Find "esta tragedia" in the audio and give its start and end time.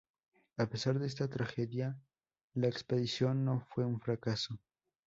1.05-1.95